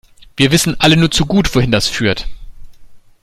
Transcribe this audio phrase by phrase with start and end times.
[0.35, 2.27] Wir wissen alle nur zu gut, wohin das führt.